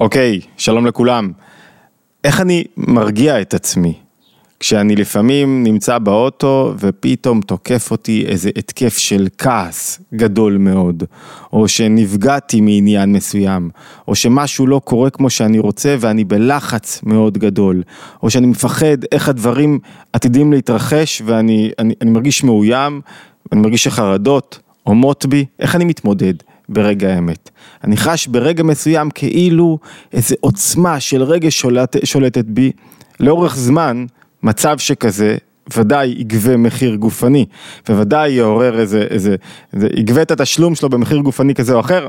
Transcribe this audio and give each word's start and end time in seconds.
אוקיי, 0.00 0.40
שלום 0.56 0.86
לכולם. 0.86 1.32
איך 2.24 2.40
אני 2.40 2.64
מרגיע 2.76 3.40
את 3.40 3.54
עצמי? 3.54 3.94
כשאני 4.60 4.96
לפעמים 4.96 5.62
נמצא 5.62 5.98
באוטו 5.98 6.74
ופתאום 6.78 7.40
תוקף 7.40 7.90
אותי 7.90 8.24
איזה 8.26 8.50
התקף 8.56 8.98
של 8.98 9.28
כעס 9.38 10.00
גדול 10.14 10.56
מאוד, 10.56 11.04
או 11.52 11.68
שנפגעתי 11.68 12.60
מעניין 12.60 13.12
מסוים, 13.12 13.70
או 14.08 14.14
שמשהו 14.14 14.66
לא 14.66 14.80
קורה 14.84 15.10
כמו 15.10 15.30
שאני 15.30 15.58
רוצה 15.58 15.96
ואני 16.00 16.24
בלחץ 16.24 17.00
מאוד 17.02 17.38
גדול, 17.38 17.82
או 18.22 18.30
שאני 18.30 18.46
מפחד 18.46 19.04
איך 19.12 19.28
הדברים 19.28 19.78
עתידים 20.12 20.52
להתרחש 20.52 21.22
ואני 21.24 21.70
אני, 21.78 21.94
אני 22.00 22.10
מרגיש 22.10 22.44
מאוים, 22.44 23.00
אני 23.52 23.60
מרגיש 23.60 23.84
שחרדות 23.84 24.58
עומות 24.82 25.26
בי, 25.26 25.44
איך 25.60 25.76
אני 25.76 25.84
מתמודד? 25.84 26.34
ברגע 26.68 27.14
האמת. 27.14 27.50
אני 27.84 27.96
חש 27.96 28.26
ברגע 28.26 28.62
מסוים 28.62 29.10
כאילו 29.10 29.78
איזו 30.12 30.34
עוצמה 30.40 31.00
של 31.00 31.22
רגש 31.22 31.60
שולט, 31.60 31.96
שולטת 32.04 32.44
בי, 32.44 32.72
לאורך 33.20 33.56
זמן, 33.56 34.06
מצב 34.42 34.78
שכזה 34.78 35.36
ודאי 35.76 36.14
יגבה 36.18 36.56
מחיר 36.56 36.94
גופני, 36.94 37.46
וודאי 37.88 38.30
יעורר 38.30 38.80
איזה, 38.80 39.06
איזה, 39.10 39.36
איזה, 39.74 39.88
יגבה 39.96 40.22
את 40.22 40.30
התשלום 40.30 40.74
שלו 40.74 40.88
במחיר 40.88 41.18
גופני 41.18 41.54
כזה 41.54 41.74
או 41.74 41.80
אחר, 41.80 42.08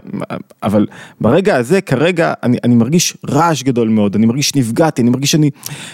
אבל 0.64 0.88
ברגע 1.22 1.56
הזה 1.56 1.82
כרגע 1.82 2.34
אני, 2.44 2.58
אני 2.64 2.76
מרגיש 2.76 3.18
רעש 3.30 3.64
גדול 3.64 3.90
מאוד, 3.90 4.16
אני 4.16 4.26
מרגיש 4.26 4.56
נפגעתי, 4.56 5.02
אני 5.02 5.10
מרגיש 5.10 5.32
שאני 5.32 5.50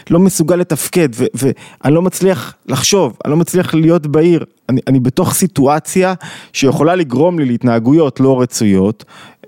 לא 0.09 0.19
מסוגל 0.19 0.55
לתפקד, 0.55 1.09
ו, 1.15 1.25
ואני 1.33 1.93
לא 1.93 2.01
מצליח 2.01 2.55
לחשוב, 2.67 3.17
אני 3.25 3.31
לא 3.31 3.37
מצליח 3.37 3.73
להיות 3.73 4.07
בעיר, 4.07 4.45
אני, 4.69 4.81
אני 4.87 4.99
בתוך 4.99 5.33
סיטואציה 5.33 6.13
שיכולה 6.53 6.95
לגרום 6.95 7.39
לי 7.39 7.45
להתנהגויות 7.45 8.19
לא 8.19 8.41
רצויות, 8.41 9.05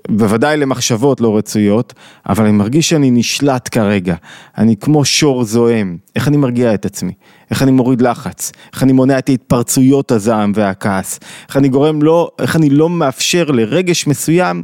בוודאי 0.08 0.56
למחשבות 0.56 1.20
לא 1.20 1.36
רצויות, 1.36 1.94
אבל 2.28 2.44
אני 2.44 2.52
מרגיש 2.52 2.88
שאני 2.88 3.10
נשלט 3.10 3.68
כרגע, 3.72 4.14
אני 4.58 4.76
כמו 4.76 5.04
שור 5.04 5.44
זועם, 5.44 5.96
איך 6.16 6.28
אני 6.28 6.36
מרגיע 6.36 6.74
את 6.74 6.86
עצמי, 6.86 7.12
איך 7.50 7.62
אני 7.62 7.70
מוריד 7.70 8.02
לחץ, 8.02 8.52
איך 8.72 8.82
אני 8.82 8.92
מונע 8.92 9.18
את 9.18 9.28
התפרצויות 9.28 10.12
הזעם 10.12 10.52
והכעס, 10.54 11.20
איך 11.48 11.56
אני 11.56 11.68
גורם 11.68 12.02
לא, 12.02 12.30
איך 12.40 12.56
אני 12.56 12.70
לא 12.70 12.88
מאפשר 12.88 13.44
לרגש 13.44 14.06
מסוים 14.06 14.62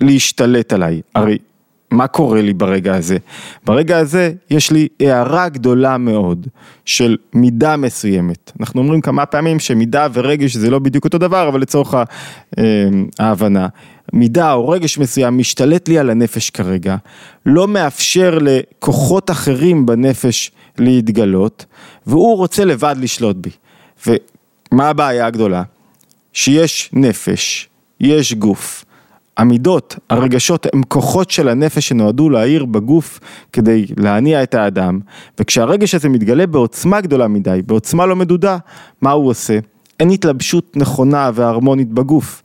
להשתלט 0.00 0.72
עליי, 0.72 1.00
הרי 1.14 1.38
מה 1.94 2.06
קורה 2.06 2.42
לי 2.42 2.52
ברגע 2.52 2.94
הזה? 2.94 3.16
ברגע 3.64 3.98
הזה 3.98 4.32
יש 4.50 4.70
לי 4.70 4.88
הערה 5.00 5.48
גדולה 5.48 5.98
מאוד 5.98 6.46
של 6.84 7.16
מידה 7.34 7.76
מסוימת. 7.76 8.52
אנחנו 8.60 8.80
אומרים 8.80 9.00
כמה 9.00 9.26
פעמים 9.26 9.58
שמידה 9.58 10.06
ורגש 10.12 10.56
זה 10.56 10.70
לא 10.70 10.78
בדיוק 10.78 11.04
אותו 11.04 11.18
דבר, 11.18 11.48
אבל 11.48 11.60
לצורך 11.60 11.94
אה, 11.94 12.04
ההבנה. 13.18 13.68
מידה 14.12 14.52
או 14.52 14.68
רגש 14.68 14.98
מסוים 14.98 15.38
משתלט 15.38 15.88
לי 15.88 15.98
על 15.98 16.10
הנפש 16.10 16.50
כרגע, 16.50 16.96
לא 17.46 17.68
מאפשר 17.68 18.38
לכוחות 18.40 19.30
אחרים 19.30 19.86
בנפש 19.86 20.50
להתגלות, 20.78 21.64
והוא 22.06 22.36
רוצה 22.36 22.64
לבד 22.64 22.96
לשלוט 22.98 23.36
בי. 23.36 23.50
ומה 24.06 24.88
הבעיה 24.88 25.26
הגדולה? 25.26 25.62
שיש 26.32 26.90
נפש, 26.92 27.68
יש 28.00 28.34
גוף. 28.34 28.84
המידות, 29.36 29.96
הרגשות, 30.10 30.66
הם 30.72 30.82
כוחות 30.82 31.30
של 31.30 31.48
הנפש 31.48 31.88
שנועדו 31.88 32.30
להעיר 32.30 32.64
בגוף 32.64 33.20
כדי 33.52 33.86
להניע 33.96 34.42
את 34.42 34.54
האדם, 34.54 35.00
וכשהרגש 35.38 35.94
הזה 35.94 36.08
מתגלה 36.08 36.46
בעוצמה 36.46 37.00
גדולה 37.00 37.28
מדי, 37.28 37.60
בעוצמה 37.66 38.06
לא 38.06 38.16
מדודה, 38.16 38.58
מה 39.00 39.10
הוא 39.10 39.28
עושה? 39.28 39.58
אין 40.00 40.10
התלבשות 40.10 40.76
נכונה 40.76 41.30
והרמונית 41.34 41.88
בגוף. 41.88 42.42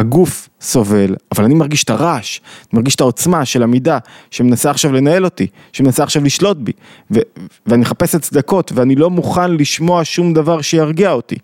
הגוף 0.00 0.48
סובל, 0.60 1.14
אבל 1.32 1.44
אני 1.44 1.54
מרגיש 1.54 1.84
את 1.84 1.90
הרעש, 1.90 2.40
אני 2.40 2.78
מרגיש 2.78 2.94
את 2.94 3.00
העוצמה 3.00 3.44
של 3.44 3.62
המידה 3.62 3.98
שמנסה 4.30 4.70
עכשיו 4.70 4.92
לנהל 4.92 5.24
אותי, 5.24 5.46
שמנסה 5.72 6.02
עכשיו 6.02 6.24
לשלוט 6.24 6.56
בי, 6.56 6.72
ו- 7.10 7.20
ואני 7.66 7.80
מחפש 7.80 8.14
הצדקות 8.14 8.72
ואני 8.74 8.94
לא 8.94 9.10
מוכן 9.10 9.50
לשמוע 9.50 10.00
שום 10.04 10.34
דבר 10.34 10.60
שירגיע 10.60 11.12
אותי. 11.12 11.36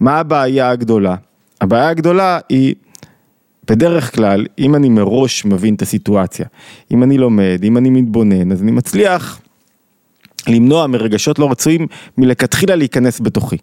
מה 0.00 0.18
הבעיה 0.18 0.70
הגדולה? 0.70 1.14
הבעיה 1.60 1.88
הגדולה 1.88 2.38
היא 2.48 2.74
בדרך 3.70 4.14
כלל, 4.14 4.46
אם 4.58 4.74
אני 4.74 4.88
מראש 4.88 5.44
מבין 5.44 5.74
את 5.74 5.82
הסיטואציה, 5.82 6.46
אם 6.90 7.02
אני 7.02 7.18
לומד, 7.18 7.60
אם 7.62 7.76
אני 7.76 7.90
מתבונן, 7.90 8.52
אז 8.52 8.62
אני 8.62 8.70
מצליח 8.70 9.40
למנוע 10.48 10.86
מרגשות 10.86 11.38
לא 11.38 11.50
רצויים 11.50 11.86
מלכתחילה 12.18 12.74
להיכנס 12.76 13.20
בתוכי. 13.20 13.56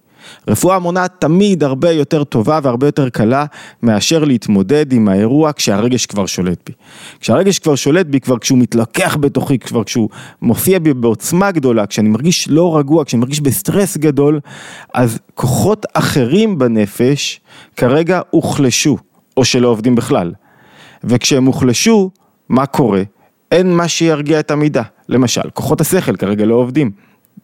רפואה 0.47 0.79
מונעת 0.79 1.13
תמיד 1.19 1.63
הרבה 1.63 1.91
יותר 1.91 2.23
טובה 2.23 2.59
והרבה 2.63 2.87
יותר 2.87 3.09
קלה 3.09 3.45
מאשר 3.83 4.23
להתמודד 4.23 4.93
עם 4.93 5.07
האירוע 5.07 5.53
כשהרגש 5.53 6.05
כבר 6.05 6.25
שולט 6.25 6.59
בי. 6.65 6.73
כשהרגש 7.19 7.59
כבר 7.59 7.75
שולט 7.75 8.05
בי, 8.05 8.19
כבר 8.19 8.37
כשהוא 8.37 8.59
מתלקח 8.59 9.17
בתוכי, 9.19 9.59
כבר 9.59 9.83
כשהוא 9.83 10.09
מופיע 10.41 10.79
בי 10.79 10.93
בעוצמה 10.93 11.51
גדולה, 11.51 11.85
כשאני 11.85 12.09
מרגיש 12.09 12.47
לא 12.49 12.77
רגוע, 12.77 13.05
כשאני 13.05 13.19
מרגיש 13.19 13.41
בסטרס 13.41 13.97
גדול, 13.97 14.39
אז 14.93 15.19
כוחות 15.33 15.85
אחרים 15.93 16.57
בנפש 16.57 17.39
כרגע 17.75 18.21
הוחלשו. 18.29 18.97
או 19.37 19.45
שלא 19.45 19.67
עובדים 19.67 19.95
בכלל. 19.95 20.33
וכשהם 21.03 21.45
הוחלשו, 21.45 22.11
מה 22.49 22.65
קורה? 22.65 23.01
אין 23.51 23.75
מה 23.75 23.87
שירגיע 23.87 24.39
את 24.39 24.51
המידה. 24.51 24.83
למשל, 25.09 25.49
כוחות 25.53 25.81
השכל 25.81 26.15
כרגע 26.15 26.45
לא 26.45 26.55
עובדים. 26.55 26.91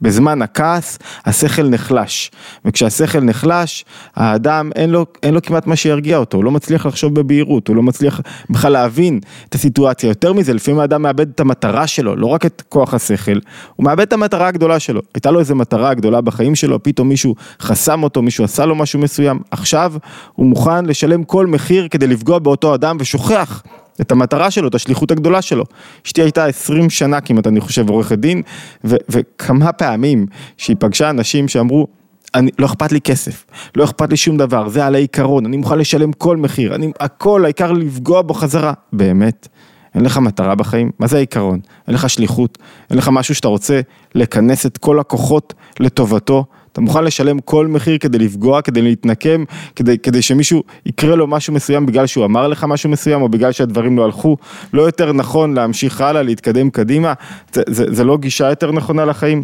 בזמן 0.01 0.41
הכעס, 0.41 0.99
השכל 1.25 1.63
נחלש. 1.63 2.31
וכשהשכל 2.65 3.19
נחלש, 3.19 3.85
האדם 4.15 4.71
אין 4.75 4.89
לו, 4.89 5.05
אין 5.23 5.33
לו 5.33 5.41
כמעט 5.41 5.67
מה 5.67 5.75
שירגיע 5.75 6.17
אותו, 6.17 6.37
הוא 6.37 6.43
לא 6.43 6.51
מצליח 6.51 6.85
לחשוב 6.85 7.15
בבהירות, 7.15 7.67
הוא 7.67 7.75
לא 7.75 7.83
מצליח 7.83 8.21
בכלל 8.49 8.71
להבין 8.71 9.19
את 9.49 9.55
הסיטואציה. 9.55 10.07
יותר 10.07 10.33
מזה, 10.33 10.53
לפעמים 10.53 10.79
האדם 10.79 11.01
מאבד 11.01 11.29
את 11.29 11.39
המטרה 11.39 11.87
שלו, 11.87 12.15
לא 12.15 12.27
רק 12.27 12.45
את 12.45 12.63
כוח 12.69 12.93
השכל, 12.93 13.39
הוא 13.75 13.85
מאבד 13.85 14.01
את 14.01 14.13
המטרה 14.13 14.47
הגדולה 14.47 14.79
שלו. 14.79 15.01
הייתה 15.13 15.31
לו 15.31 15.39
איזו 15.39 15.55
מטרה 15.55 15.93
גדולה 15.93 16.21
בחיים 16.21 16.55
שלו, 16.55 16.83
פתאום 16.83 17.09
מישהו 17.09 17.35
חסם 17.61 18.03
אותו, 18.03 18.21
מישהו 18.21 18.43
עשה 18.43 18.65
לו 18.65 18.75
משהו 18.75 18.99
מסוים, 18.99 19.39
עכשיו 19.51 19.93
הוא 20.33 20.45
מוכן 20.45 20.85
לשלם 20.85 21.23
כל 21.23 21.47
מחיר 21.47 21.87
כדי 21.87 22.07
לפגוע 22.07 22.39
באותו 22.39 22.75
אדם 22.75 22.97
ושוכח 22.99 23.63
את 24.01 24.11
המטרה 24.11 24.51
שלו, 24.51 24.67
את 24.67 24.75
השליחות 24.75 25.11
הגדולה 25.11 25.41
שלו. 25.41 25.63
אשתי 26.05 26.21
הייתה 26.21 26.45
20 26.45 26.89
שנה 26.89 27.21
כמעט, 27.21 27.47
אני 27.47 27.61
חושב, 27.61 27.89
עורכת 27.89 28.19
דין, 28.19 28.41
ו- 28.83 28.95
וכמה 29.09 29.71
פעמים 29.71 30.25
שהיא 30.57 30.75
פגשה 30.79 31.09
אנשים 31.09 31.47
שאמרו, 31.47 31.87
אני, 32.35 32.51
לא 32.59 32.65
אכפת 32.65 32.91
לי 32.91 33.01
כסף, 33.01 33.45
לא 33.75 33.83
אכפת 33.83 34.09
לי 34.09 34.17
שום 34.17 34.37
דבר, 34.37 34.69
זה 34.69 34.85
על 34.85 34.95
העיקרון, 34.95 35.45
אני 35.45 35.57
מוכן 35.57 35.77
לשלם 35.77 36.13
כל 36.13 36.37
מחיר, 36.37 36.75
אני, 36.75 36.91
הכל, 36.99 37.43
העיקר 37.43 37.71
לפגוע 37.71 38.21
בו 38.21 38.33
חזרה. 38.33 38.73
באמת? 38.93 39.47
אין 39.95 40.05
לך 40.05 40.17
מטרה 40.17 40.55
בחיים? 40.55 40.91
מה 40.99 41.07
זה 41.07 41.17
העיקרון? 41.17 41.59
אין 41.87 41.95
לך 41.95 42.09
שליחות? 42.09 42.57
אין 42.89 42.97
לך 42.97 43.09
משהו 43.13 43.35
שאתה 43.35 43.47
רוצה 43.47 43.81
לכנס 44.15 44.65
את 44.65 44.77
כל 44.77 44.99
הכוחות 44.99 45.53
לטובתו? 45.79 46.45
אתה 46.73 46.81
מוכן 46.81 47.03
לשלם 47.03 47.39
כל 47.39 47.67
מחיר 47.67 47.97
כדי 47.97 48.17
לפגוע, 48.17 48.61
כדי 48.61 48.81
להתנקם, 48.81 49.43
כדי, 49.75 49.97
כדי 49.97 50.21
שמישהו 50.21 50.63
יקרה 50.85 51.15
לו 51.15 51.27
משהו 51.27 51.53
מסוים 51.53 51.85
בגלל 51.85 52.07
שהוא 52.07 52.25
אמר 52.25 52.47
לך 52.47 52.63
משהו 52.63 52.89
מסוים, 52.89 53.21
או 53.21 53.29
בגלל 53.29 53.51
שהדברים 53.51 53.97
לא 53.97 54.05
הלכו, 54.05 54.37
לא 54.73 54.81
יותר 54.81 55.13
נכון 55.13 55.53
להמשיך 55.53 56.01
הלאה, 56.01 56.21
להתקדם 56.21 56.69
קדימה, 56.69 57.13
זה, 57.53 57.61
זה, 57.67 57.85
זה 57.89 58.03
לא 58.03 58.17
גישה 58.17 58.49
יותר 58.49 58.71
נכונה 58.71 59.05
לחיים. 59.05 59.43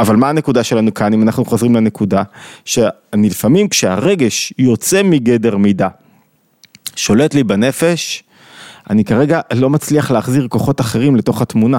אבל 0.00 0.16
מה 0.16 0.28
הנקודה 0.28 0.64
שלנו 0.64 0.94
כאן, 0.94 1.12
אם 1.12 1.22
אנחנו 1.22 1.44
חוזרים 1.44 1.74
לנקודה, 1.74 2.22
שאני 2.64 3.28
לפעמים 3.28 3.68
כשהרגש 3.68 4.52
יוצא 4.58 5.02
מגדר 5.02 5.56
מידה, 5.56 5.88
שולט 6.96 7.34
לי 7.34 7.44
בנפש, 7.44 8.24
אני 8.90 9.04
כרגע 9.04 9.40
לא 9.52 9.70
מצליח 9.70 10.10
להחזיר 10.10 10.48
כוחות 10.48 10.80
אחרים 10.80 11.16
לתוך 11.16 11.42
התמונה. 11.42 11.78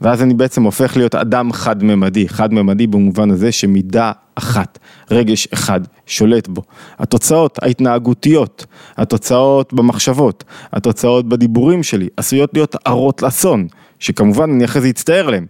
ואז 0.00 0.22
אני 0.22 0.34
בעצם 0.34 0.62
הופך 0.62 0.96
להיות 0.96 1.14
אדם 1.14 1.52
חד-ממדי, 1.52 2.28
חד-ממדי 2.28 2.86
במובן 2.86 3.30
הזה 3.30 3.52
שמידה 3.52 4.12
אחת, 4.34 4.78
רגש 5.10 5.48
אחד, 5.54 5.80
שולט 6.06 6.48
בו. 6.48 6.62
התוצאות 6.98 7.58
ההתנהגותיות, 7.62 8.66
התוצאות 8.96 9.72
במחשבות, 9.72 10.44
התוצאות 10.72 11.28
בדיבורים 11.28 11.82
שלי, 11.82 12.08
עשויות 12.16 12.50
להיות 12.54 12.76
הרות 12.86 13.22
לאסון, 13.22 13.66
שכמובן 13.98 14.50
אני 14.50 14.64
אחרי 14.64 14.82
זה 14.82 14.88
אצטער 14.88 15.30
להם. 15.30 15.46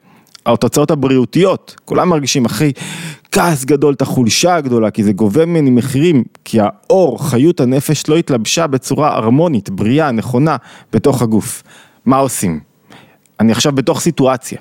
התוצאות 0.47 0.91
הבריאותיות, 0.91 1.77
כולם 1.85 2.09
מרגישים 2.09 2.45
אחרי 2.45 2.73
כעס 3.33 3.65
גדול, 3.65 3.95
את 3.95 4.03
החולשה 4.03 4.55
הגדולה, 4.55 4.91
כי 4.91 5.05
זה 5.05 5.13
גובה 5.13 5.47
ממני 5.47 5.71
מחירים, 5.71 6.25
כי 6.45 6.59
האור, 6.61 7.29
חיות 7.29 7.61
הנפש 7.61 8.09
לא 8.09 8.17
התלבשה 8.17 8.67
בצורה 8.67 9.17
הרמונית, 9.17 9.71
בריאה, 9.71 10.11
נכונה, 10.11 10.57
בתוך 10.93 11.23
הגוף. 11.23 11.63
מה 12.07 12.17
עושים? 12.17 12.61
אני 13.41 13.53
עכשיו 13.53 13.73
בתוך 13.73 14.01
סיטואציה. 14.01 14.59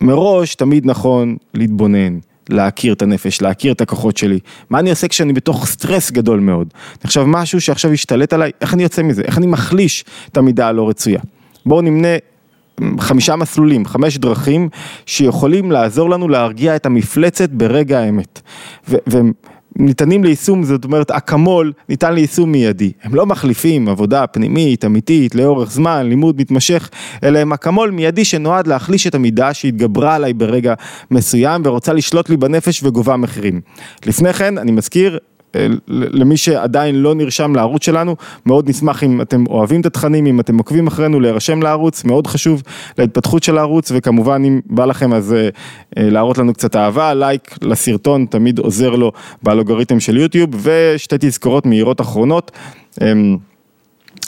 מראש 0.00 0.54
תמיד 0.54 0.86
נכון 0.86 1.36
להתבונן, 1.54 2.18
להכיר 2.48 2.92
את 2.92 3.02
הנפש, 3.02 3.42
להכיר 3.42 3.72
את 3.72 3.80
הכוחות 3.80 4.16
שלי. 4.16 4.38
מה 4.70 4.78
אני 4.78 4.90
עושה 4.90 5.08
כשאני 5.08 5.32
בתוך 5.32 5.66
סטרס 5.66 6.10
גדול 6.10 6.40
מאוד? 6.40 6.68
עכשיו 7.04 7.26
משהו 7.26 7.60
שעכשיו 7.60 7.92
השתלט 7.92 8.32
עליי, 8.32 8.50
איך 8.60 8.74
אני 8.74 8.82
יוצא 8.82 9.02
מזה? 9.02 9.22
איך 9.22 9.38
אני 9.38 9.46
מחליש 9.46 10.04
את 10.32 10.36
המידה 10.36 10.68
הלא 10.68 10.88
רצויה? 10.88 11.20
בואו 11.66 11.80
נמנה 11.80 12.08
חמישה 13.00 13.36
מסלולים, 13.36 13.86
חמש 13.86 14.18
דרכים 14.18 14.68
שיכולים 15.06 15.72
לעזור 15.72 16.10
לנו 16.10 16.28
להרגיע 16.28 16.76
את 16.76 16.86
המפלצת 16.86 17.50
ברגע 17.50 17.98
האמת. 17.98 18.40
ניתנים 19.78 20.24
ליישום, 20.24 20.64
זאת 20.64 20.84
אומרת 20.84 21.10
אקמול 21.10 21.72
ניתן 21.88 22.14
ליישום 22.14 22.52
מיידי. 22.52 22.92
הם 23.02 23.14
לא 23.14 23.26
מחליפים 23.26 23.88
עבודה 23.88 24.26
פנימית, 24.26 24.84
אמיתית, 24.84 25.34
לאורך 25.34 25.70
זמן, 25.70 26.06
לימוד 26.08 26.40
מתמשך, 26.40 26.90
אלא 27.22 27.38
הם 27.38 27.52
אקמול 27.52 27.90
מיידי 27.90 28.24
שנועד 28.24 28.66
להחליש 28.66 29.06
את 29.06 29.14
המידה 29.14 29.54
שהתגברה 29.54 30.14
עליי 30.14 30.32
ברגע 30.32 30.74
מסוים 31.10 31.62
ורוצה 31.64 31.92
לשלוט 31.92 32.30
לי 32.30 32.36
בנפש 32.36 32.82
וגובה 32.82 33.16
מחירים. 33.16 33.60
לפני 34.06 34.32
כן, 34.32 34.58
אני 34.58 34.72
מזכיר, 34.72 35.18
למי 35.88 36.36
שעדיין 36.36 37.02
לא 37.02 37.14
נרשם 37.14 37.54
לערוץ 37.54 37.84
שלנו, 37.84 38.16
מאוד 38.46 38.68
נשמח 38.68 39.04
אם 39.04 39.20
אתם 39.20 39.44
אוהבים 39.48 39.80
את 39.80 39.86
התכנים, 39.86 40.26
אם 40.26 40.40
אתם 40.40 40.58
עוקבים 40.58 40.86
אחרינו, 40.86 41.20
להירשם 41.20 41.62
לערוץ, 41.62 42.04
מאוד 42.04 42.26
חשוב 42.26 42.62
להתפתחות 42.98 43.42
של 43.42 43.58
הערוץ, 43.58 43.92
וכמובן 43.94 44.42
אם 44.44 44.60
בא 44.66 44.84
לכם 44.84 45.12
אז 45.12 45.32
אה, 45.32 45.48
אה, 45.98 46.10
להראות 46.10 46.38
לנו 46.38 46.52
קצת 46.52 46.76
אהבה, 46.76 47.14
לייק 47.14 47.58
לסרטון 47.62 48.26
תמיד 48.30 48.58
עוזר 48.58 48.90
לו 48.90 49.12
באלגוריתם 49.42 50.00
של 50.00 50.16
יוטיוב, 50.16 50.50
ושתי 50.62 51.16
תזכורות 51.20 51.66
מהירות 51.66 52.00
אחרונות. 52.00 52.50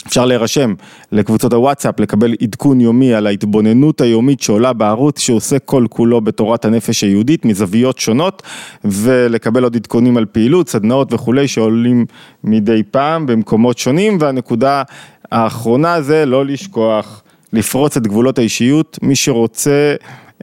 אפשר 0.09 0.25
להירשם 0.25 0.73
לקבוצות 1.11 1.53
הוואטסאפ, 1.53 1.99
לקבל 1.99 2.33
עדכון 2.41 2.81
יומי 2.81 3.13
על 3.13 3.27
ההתבוננות 3.27 4.01
היומית 4.01 4.41
שעולה 4.41 4.73
בערוץ, 4.73 5.19
שעושה 5.19 5.59
כל 5.59 5.85
כולו 5.89 6.21
בתורת 6.21 6.65
הנפש 6.65 7.03
היהודית 7.03 7.45
מזוויות 7.45 7.97
שונות, 7.97 8.43
ולקבל 8.83 9.63
עוד 9.63 9.75
עדכונים 9.75 10.17
על 10.17 10.25
פעילות, 10.25 10.69
סדנאות 10.69 11.13
וכולי 11.13 11.47
שעולים 11.47 12.05
מדי 12.43 12.83
פעם 12.91 13.25
במקומות 13.25 13.77
שונים, 13.77 14.17
והנקודה 14.21 14.83
האחרונה 15.31 16.01
זה 16.01 16.25
לא 16.25 16.45
לשכוח, 16.45 17.23
לפרוץ 17.53 17.97
את 17.97 18.07
גבולות 18.07 18.39
האישיות, 18.39 18.99
מי 19.01 19.15
שרוצה 19.15 19.95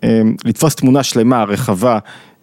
אה, 0.05 0.23
לתפוס 0.45 0.75
תמונה 0.75 1.03
שלמה, 1.03 1.45
רחבה, 1.45 1.99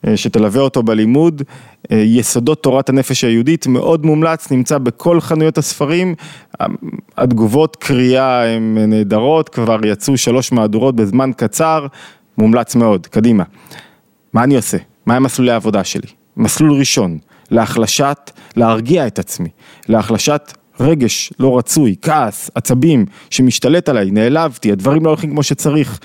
אה, 0.08 0.18
שתלווה 0.18 0.62
אותו 0.62 0.84
בלימוד, 0.84 1.42
יסודות 1.92 2.64
תורת 2.64 2.90
הנפש 2.90 3.24
היהודית, 3.24 3.68
מאוד 3.68 4.06
מומלץ, 4.06 4.52
נמצא 4.52 4.78
בכל 4.78 5.22
חנויות 5.22 5.58
הספרים, 5.58 6.16
התגובות 7.18 7.76
קריאה 7.76 8.56
הן 8.56 8.78
נהדרות, 8.78 9.50
כבר 9.50 9.86
יצאו 9.86 10.18
שלוש 10.18 10.52
מהדורות 10.52 10.96
בזמן 10.96 11.32
קצר, 11.38 11.88
מומלץ 12.38 12.76
מאוד, 12.76 13.08
קדימה. 13.08 13.44
מה 14.34 14.44
אני 14.44 14.56
עושה? 14.56 14.78
מה 15.06 15.16
הם 15.16 15.24
מסלולי 15.24 15.52
העבודה 15.52 15.84
שלי? 15.84 16.08
מסלול 16.38 16.80
ראשון, 16.80 17.18
להחלשת, 17.52 18.32
להרגיע 18.56 19.08
את 19.08 19.20
עצמי, 19.20 19.50
להחלשת 19.90 20.54
רגש 20.80 21.34
לא 21.40 21.58
רצוי, 21.58 21.96
כעס, 22.02 22.52
עצבים, 22.56 23.06
שמשתלט 23.30 23.90
עליי, 23.90 24.12
נעלבתי, 24.12 24.72
הדברים 24.72 25.06
לא 25.06 25.10
הולכים 25.10 25.30
כמו 25.30 25.44
שצריך. 25.44 26.00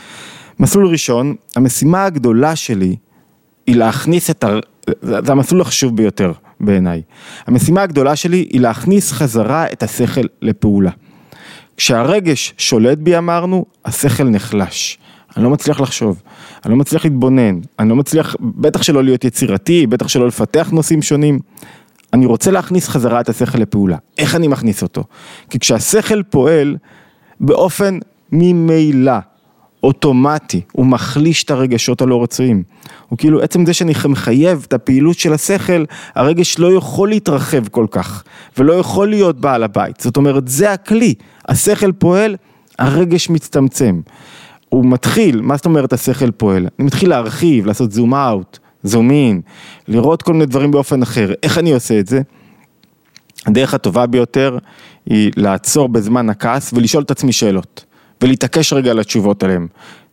מסלול 0.60 0.86
ראשון, 0.86 1.34
המשימה 1.56 2.04
הגדולה 2.04 2.56
שלי 2.56 2.96
היא 3.68 3.76
להכניס 3.76 4.30
את, 4.30 4.44
ה... 4.44 4.48
זה 5.00 5.32
המסלול 5.32 5.60
החשוב 5.60 5.96
ביותר 5.96 6.32
בעיניי. 6.60 7.02
המשימה 7.46 7.82
הגדולה 7.82 8.16
שלי 8.16 8.46
היא 8.50 8.60
להכניס 8.60 9.12
חזרה 9.12 9.66
את 9.72 9.82
השכל 9.82 10.20
לפעולה. 10.42 10.90
כשהרגש 11.76 12.54
שולט 12.58 12.98
בי 12.98 13.18
אמרנו, 13.18 13.64
השכל 13.84 14.24
נחלש. 14.24 14.98
אני 15.36 15.44
לא 15.44 15.50
מצליח 15.50 15.80
לחשוב, 15.80 16.22
אני 16.64 16.70
לא 16.70 16.76
מצליח 16.76 17.04
להתבונן, 17.04 17.60
אני 17.78 17.88
לא 17.88 17.96
מצליח, 17.96 18.36
בטח 18.40 18.82
שלא 18.82 19.04
להיות 19.04 19.24
יצירתי, 19.24 19.86
בטח 19.86 20.08
שלא 20.08 20.26
לפתח 20.26 20.68
נושאים 20.72 21.02
שונים. 21.02 21.38
אני 22.12 22.26
רוצה 22.26 22.50
להכניס 22.50 22.88
חזרה 22.88 23.20
את 23.20 23.28
השכל 23.28 23.58
לפעולה. 23.58 23.96
איך 24.18 24.34
אני 24.34 24.48
מכניס 24.48 24.82
אותו? 24.82 25.04
כי 25.50 25.58
כשהשכל 25.58 26.22
פועל 26.22 26.76
באופן 27.40 27.98
ממילא 28.32 29.18
אוטומטי, 29.82 30.60
הוא 30.72 30.86
מחליש 30.86 31.44
את 31.44 31.50
הרגשות 31.50 32.02
הלא 32.02 32.22
רצויים. 32.22 32.62
הוא 33.08 33.18
כאילו, 33.18 33.42
עצם 33.42 33.66
זה 33.66 33.74
שאני 33.74 33.92
מחייב 34.08 34.64
את 34.68 34.72
הפעילות 34.72 35.18
של 35.18 35.32
השכל, 35.32 35.84
הרגש 36.14 36.58
לא 36.58 36.72
יכול 36.72 37.08
להתרחב 37.08 37.68
כל 37.68 37.86
כך, 37.90 38.24
ולא 38.58 38.72
יכול 38.72 39.08
להיות 39.08 39.40
בעל 39.40 39.62
הבית. 39.62 40.00
זאת 40.00 40.16
אומרת, 40.16 40.48
זה 40.48 40.72
הכלי, 40.72 41.14
השכל 41.48 41.92
פועל, 41.92 42.36
הרגש 42.78 43.30
מצטמצם. 43.30 44.00
הוא 44.68 44.86
מתחיל, 44.86 45.40
מה 45.40 45.56
זאת 45.56 45.66
אומרת 45.66 45.92
השכל 45.92 46.30
פועל? 46.30 46.66
אני 46.78 46.86
מתחיל 46.86 47.10
להרחיב, 47.10 47.66
לעשות 47.66 47.92
זום 47.92 48.14
אאוט, 48.14 48.58
זום 48.82 49.10
אין, 49.10 49.40
לראות 49.88 50.22
כל 50.22 50.32
מיני 50.32 50.46
דברים 50.46 50.70
באופן 50.70 51.02
אחר. 51.02 51.32
איך 51.42 51.58
אני 51.58 51.72
עושה 51.72 51.98
את 51.98 52.06
זה? 52.06 52.22
הדרך 53.46 53.74
הטובה 53.74 54.06
ביותר 54.06 54.58
היא 55.06 55.32
לעצור 55.36 55.88
בזמן 55.88 56.30
הכעס 56.30 56.72
ולשאול 56.72 57.02
את 57.02 57.10
עצמי 57.10 57.32
שאלות. 57.32 57.84
ולהתעקש 58.22 58.72
רגע 58.72 58.90
על 58.90 58.98
התשובות 58.98 59.42
עליהן. 59.42 59.66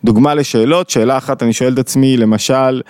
דוגמה 0.04 0.34
לשאלות, 0.34 0.90
שאלה 0.90 1.18
אחת 1.18 1.44
אני 1.44 1.54
שואל 1.54 1.74
את 1.74 1.80
עצמי, 1.80 2.18
למשל, 2.18 2.82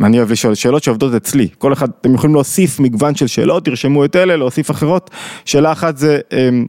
אני 0.00 0.18
אוהב 0.18 0.32
לשאול 0.32 0.54
שאלות 0.54 0.82
שעובדות 0.82 1.14
אצלי, 1.14 1.48
כל 1.58 1.72
אחד, 1.72 1.88
אתם 2.00 2.14
יכולים 2.14 2.34
להוסיף 2.34 2.80
מגוון 2.80 3.14
של 3.14 3.26
שאלות, 3.26 3.64
תרשמו 3.64 4.04
את 4.04 4.16
אלה, 4.16 4.36
להוסיף 4.36 4.70
אחרות. 4.70 5.10
שאלה 5.44 5.72
אחת 5.72 5.96
זה, 5.96 6.20
אמ, 6.32 6.66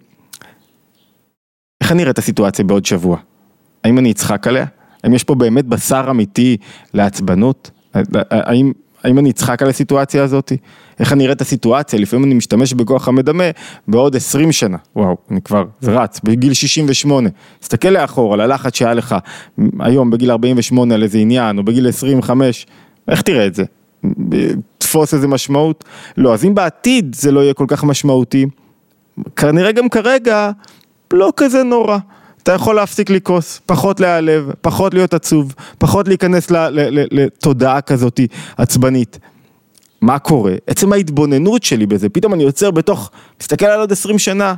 איך 1.82 1.92
אני 1.92 2.02
אראה 2.02 2.12
את 2.12 2.18
הסיטואציה 2.18 2.66
בעוד 2.66 2.86
שבוע? 2.86 3.18
האם 3.84 4.00
אני 4.00 4.12
אצחק 4.12 4.48
עליה? 4.48 4.66
האם 5.04 5.14
יש 5.14 5.24
פה 5.24 5.36
באמת 5.36 5.66
בשר 5.66 6.08
אמיתי 6.10 6.58
לעצבנות? 6.94 7.72
האם 8.30 8.72
האם 9.04 9.20
אני 9.20 9.30
אצחק 9.30 9.62
על 9.62 9.70
הסיטואציה 9.70 10.24
הזאת? 10.24 10.52
איך 11.00 11.14
אני 11.14 11.24
אראה 11.24 11.34
את 11.34 11.42
הסיטואציה? 11.42 12.00
לפעמים 12.00 12.26
אני 12.26 12.34
משתמש 12.34 12.74
בכוח 12.74 13.08
המדמה 13.08 13.44
בעוד 13.88 14.16
20 14.16 14.52
שנה. 14.52 14.78
וואו, 14.96 15.18
אני 15.32 15.42
כבר, 15.42 15.66
רץ, 15.84 16.20
בגיל 16.24 16.54
68. 16.54 17.30
תסתכל 17.60 17.90
לאחור 17.90 18.34
על 18.34 18.42
הלחץ 18.42 18.76
שהיה 18.76 18.94
לך 18.94 19.16
היום 19.80 20.10
בגיל 20.10 20.32
48 20.32 20.96
על 20.96 21.04
איזה 21.04 21.18
עניין, 21.18 21.58
או 21.58 21.64
בגיל 21.64 21.88
25, 21.88 22.66
איך 23.08 23.22
תראה 23.22 23.48
את 23.48 23.56
זה? 23.56 23.64
תפוס 24.78 25.14
איזה 25.14 25.28
משמעות? 25.28 25.84
לא, 26.18 26.34
אז 26.34 26.46
אם 26.46 26.56
בעתיד 26.56 27.16
זה 27.16 27.32
לא 27.32 27.40
יהיה 27.40 27.54
כל 27.54 27.66
כך 27.68 27.84
משמעותי, 27.84 28.46
כנראה 29.36 29.72
גם 29.72 29.90
כרגע 29.90 30.52
לא 31.14 31.34
כזה 31.36 31.64
נורא. 31.64 31.98
אתה 32.44 32.52
יכול 32.52 32.76
להפסיק 32.76 33.10
לכעוס, 33.10 33.62
פחות 33.66 34.00
להיעלב, 34.00 34.52
פחות 34.62 34.94
להיות 34.94 35.14
עצוב, 35.14 35.54
פחות 35.78 36.08
להיכנס 36.08 36.52
לתודעה 37.12 37.82
כזאת 37.82 38.20
עצבנית. 38.58 39.20
מה 40.02 40.20
קורה? 40.20 40.54
עצם 40.68 40.94
ההתבוננות 40.94 41.64
שלי 41.64 41.86
בזה, 41.86 42.10
פתאום 42.10 42.34
אני 42.34 42.44
יוצר 42.44 42.72
בתוך, 42.72 43.12
מסתכל 43.42 43.66
על 43.66 43.80
עוד 43.80 43.92
עשרים 43.92 44.20
שנה, 44.20 44.56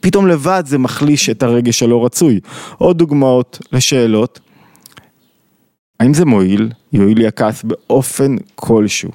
פתאום 0.00 0.26
לבד 0.26 0.62
זה 0.66 0.78
מחליש 0.78 1.30
את 1.30 1.42
הרגש 1.42 1.82
הלא 1.82 2.04
רצוי. 2.04 2.40
עוד 2.78 2.98
דוגמאות 2.98 3.58
לשאלות, 3.72 4.40
האם 6.00 6.14
זה 6.14 6.24
מועיל? 6.24 6.70
יועיל 6.92 7.18
לי 7.18 7.26
הכעס 7.26 7.62
באופן 7.62 8.36
כלשהו. 8.54 9.10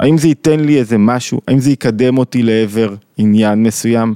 האם 0.00 0.18
זה 0.18 0.28
ייתן 0.28 0.60
לי 0.60 0.78
איזה 0.78 0.98
משהו? 0.98 1.40
האם 1.48 1.58
זה 1.58 1.70
יקדם 1.70 2.18
אותי 2.18 2.42
לעבר 2.42 2.94
עניין 3.16 3.62
מסוים? 3.62 4.14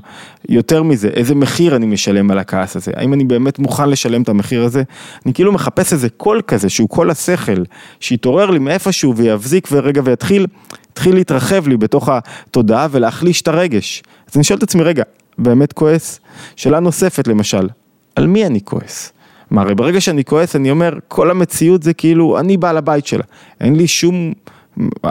יותר 0.49 0.83
מזה, 0.83 1.09
איזה 1.09 1.35
מחיר 1.35 1.77
אני 1.77 1.87
משלם 1.87 2.31
על 2.31 2.39
הכעס 2.39 2.77
הזה? 2.77 2.93
האם 2.95 3.15
אני 3.15 3.25
באמת 3.25 3.59
מוכן 3.59 3.89
לשלם 3.91 4.23
את 4.23 4.29
המחיר 4.29 4.65
הזה? 4.65 4.83
אני 5.27 5.35
כאילו 5.35 5.53
מחפש 5.53 5.93
איזה 5.93 6.09
קול 6.09 6.43
כזה, 6.47 6.69
שהוא 6.69 6.89
קול 6.89 7.11
השכל, 7.11 7.63
שיתעורר 8.01 8.51
לי 8.51 8.59
מאיפשהו 8.59 9.17
ויבזיק 9.17 9.69
ורגע 9.73 10.01
ויתחיל, 10.05 10.47
יתחיל 10.93 11.15
להתרחב 11.15 11.69
לי 11.69 11.77
בתוך 11.77 12.09
התודעה 12.09 12.87
ולהחליש 12.91 13.43
את 13.43 13.49
הרגש. 13.49 14.03
אז 14.31 14.37
אני 14.37 14.45
שואל 14.45 14.59
את 14.59 14.63
עצמי, 14.63 14.83
רגע, 14.83 15.03
באמת 15.39 15.73
כועס? 15.73 16.21
שאלה 16.57 16.81
נוספת 16.81 17.29
למשל, 17.29 17.69
על 18.17 18.27
מי 18.27 18.47
אני 18.47 18.61
כועס? 18.65 19.13
מה, 19.51 19.63
הרי 19.63 19.75
ברגע 19.75 20.01
שאני 20.01 20.25
כועס 20.25 20.57
אני 20.57 20.71
אומר, 20.71 20.99
כל 21.09 21.31
המציאות 21.31 21.83
זה 21.83 21.95
כאילו, 21.95 22.39
אני 22.39 22.57
בעל 22.57 22.77
הבית 22.77 23.07
שלה. 23.07 23.25
אין 23.61 23.77
לי 23.77 23.87
שום... 23.87 24.33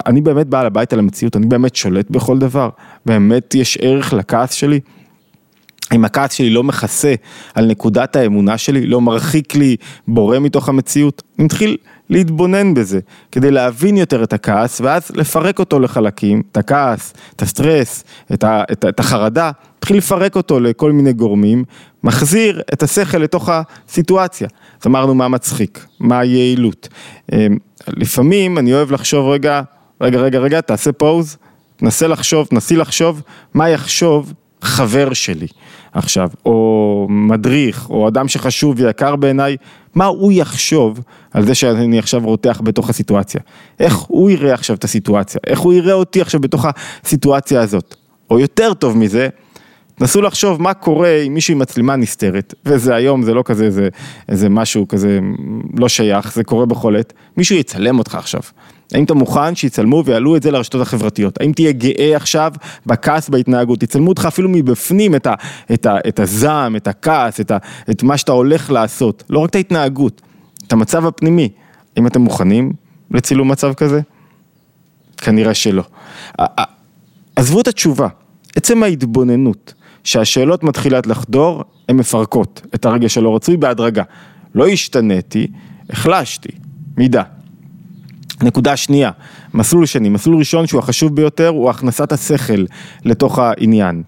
אני 0.05 0.21
באמת 0.21 0.47
בעל 0.47 0.65
הבית 0.65 0.93
על 0.93 0.99
המציאות, 0.99 1.35
אני 1.35 1.45
באמת 1.45 1.75
שולט 1.75 2.09
בכל 2.09 2.39
דבר, 2.39 2.69
באמת 3.05 3.55
יש 3.55 3.77
ערך 3.81 4.13
לכעס 4.13 4.53
שלי. 4.53 4.79
אם 5.93 6.05
הכעס 6.05 6.33
שלי 6.33 6.49
לא 6.49 6.63
מכסה 6.63 7.13
על 7.55 7.65
נקודת 7.65 8.15
האמונה 8.15 8.57
שלי, 8.57 8.85
לא 8.85 9.01
מרחיק 9.01 9.55
לי 9.55 9.75
בורא 10.07 10.39
מתוך 10.39 10.69
המציאות, 10.69 11.21
אני 11.38 11.45
מתחיל 11.45 11.77
להתבונן 12.09 12.73
בזה, 12.73 12.99
כדי 13.31 13.51
להבין 13.51 13.97
יותר 13.97 14.23
את 14.23 14.33
הכעס, 14.33 14.81
ואז 14.81 15.11
לפרק 15.15 15.59
אותו 15.59 15.79
לחלקים, 15.79 16.41
את 16.51 16.57
הכעס, 16.57 17.13
את 17.35 17.41
הסטרס, 17.41 18.03
את, 18.33 18.43
ה, 18.43 18.63
את, 18.71 18.85
את 18.85 18.99
החרדה, 18.99 19.51
מתחיל 19.89 19.98
לפרק 19.98 20.36
אותו 20.36 20.60
לכל 20.60 20.91
מיני 20.91 21.13
גורמים, 21.13 21.63
מחזיר 22.03 22.62
את 22.74 22.84
השכל 22.84 23.17
לתוך 23.17 23.50
הסיטואציה. 23.50 24.48
אז 24.81 24.88
אמרנו 24.88 25.15
מה 25.15 25.27
מצחיק, 25.27 25.86
מה 26.00 26.19
היעילות. 26.19 26.88
אמ, 27.31 27.58
לפעמים 27.88 28.58
אני 28.58 28.74
אוהב 28.74 28.91
לחשוב 28.91 29.27
רגע, 29.27 29.62
רגע, 30.01 30.19
רגע, 30.19 30.39
רגע, 30.39 30.62
תעשה 30.62 30.91
pause, 30.91 31.38
תנסה 31.75 32.08
לחשוב, 32.08 32.48
תנסי 32.48 32.75
לחשוב 32.75 33.22
מה 33.53 33.69
יחשוב 33.69 34.34
חבר 34.62 35.13
שלי 35.13 35.48
עכשיו, 35.93 36.29
או 36.46 37.08
מדריך, 37.10 37.89
או 37.89 38.08
אדם 38.08 38.27
שחשוב 38.27 38.75
ויקר 38.77 39.15
בעיניי, 39.15 39.58
מה 39.96 40.05
הוא 40.05 40.31
יחשוב 40.31 41.00
על 41.31 41.46
זה 41.46 41.55
שאני 41.55 42.00
עכשיו 42.00 42.22
רותח 42.24 42.62
בתוך 42.63 42.89
הסיטואציה? 42.89 43.41
איך 43.79 43.96
הוא 43.98 44.29
יראה 44.29 44.53
עכשיו 44.53 44.75
את 44.75 44.84
הסיטואציה? 44.84 45.41
איך 45.48 45.60
הוא 45.60 45.74
יראה 45.74 45.93
אותי 45.93 46.22
עכשיו 46.22 46.39
בתוך 46.39 46.65
הסיטואציה 47.03 47.62
הזאת? 47.62 47.96
או 48.29 48.39
יותר 48.39 48.74
טוב 48.74 48.98
מזה, 48.98 49.29
נסו 50.01 50.22
לחשוב 50.22 50.62
מה 50.62 50.74
קורה 50.74 51.22
עם 51.22 51.34
מישהו 51.34 51.53
עם 51.53 51.60
מצלמה 51.60 51.96
נסתרת, 51.96 52.53
וזה 52.65 52.96
היום, 52.96 53.24
זה 53.24 53.34
לא 53.34 53.44
כזה, 53.46 53.65
איזה, 53.65 53.89
איזה 54.29 54.50
משהו 54.50 54.88
כזה 54.88 55.20
לא 55.77 55.89
שייך, 55.89 56.34
זה 56.34 56.44
קורה 56.44 56.65
בכל 56.65 56.96
עת, 56.96 57.13
מישהו 57.38 57.56
יצלם 57.56 58.00
אותך 58.00 58.15
עכשיו, 58.15 58.41
האם 58.94 59.03
אתה 59.03 59.13
מוכן 59.13 59.56
שיצלמו 59.56 60.03
ויעלו 60.06 60.36
את 60.36 60.44
זה 60.44 60.51
לרשתות 60.51 60.82
החברתיות? 60.82 61.41
האם 61.41 61.51
תהיה 61.51 61.72
גאה 61.72 62.15
עכשיו 62.15 62.51
בכעס 62.86 63.29
בהתנהגות? 63.29 63.84
יצלמו 63.84 64.10
אותך 64.10 64.25
אפילו 64.27 64.50
מבפנים 64.50 65.15
את, 65.15 65.27
ה, 65.27 65.34
את, 65.74 65.86
ה, 65.86 65.98
את 66.08 66.20
הזעם, 66.20 66.75
את 66.75 66.88
הכעס, 66.88 67.39
את, 67.39 67.51
ה, 67.51 67.58
את 67.91 68.03
מה 68.03 68.18
שאתה 68.18 68.32
הולך 68.32 68.72
לעשות, 68.72 69.24
לא 69.29 69.39
רק 69.39 69.50
את 69.50 69.56
ההתנהגות, 69.56 70.22
את 70.68 70.74
המצב 70.74 71.06
הפנימי. 71.06 71.50
האם 71.98 72.08
אתם 72.08 72.22
מוכנים 72.22 72.74
לצילום 73.12 73.51
מצב 73.51 73.74
כזה? 73.74 74.01
כנראה 75.18 75.53
שלא. 75.53 75.84
עזבו 77.36 77.62
את 77.62 77.68
התשובה, 77.68 78.08
עצם 78.56 78.84
ההתבוננות, 78.84 79.74
שהשאלות 80.03 80.63
מתחילות 80.63 81.08
לחדור, 81.08 81.63
הן 81.89 81.96
מפרקות 81.98 82.62
את 82.75 82.86
הרגש 82.86 83.18
הלא 83.18 83.36
רצוי 83.36 83.58
בהדרגה. 83.58 84.03
לא 84.56 84.68
השתניתי, 84.68 85.48
החלשתי, 85.89 86.50
מידה. 86.98 87.24
נקודה 88.44 88.77
שנייה, 88.77 89.12
מסלול 89.53 89.86
שני, 89.86 90.10
מסלול 90.10 90.38
ראשון 90.38 90.68
שהוא 90.68 90.79
החשוב 90.79 91.15
ביותר 91.15 91.48
הוא 91.48 91.70
הכנסת 91.70 92.12
השכל 92.12 92.65
לתוך 93.06 93.39
העניין. 93.39 94.03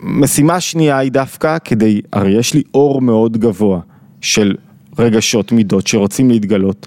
משימה 0.00 0.60
שנייה 0.60 0.98
היא 0.98 1.12
דווקא 1.12 1.56
כדי, 1.64 2.00
הרי 2.12 2.30
יש 2.30 2.54
לי 2.54 2.62
אור 2.74 3.02
מאוד 3.02 3.36
גבוה 3.36 3.80
של 4.20 4.54
רגשות, 4.98 5.52
מידות 5.52 5.86
שרוצים 5.86 6.30
להתגלות 6.30 6.86